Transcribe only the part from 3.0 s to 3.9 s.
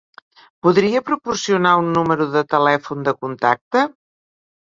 de contacte?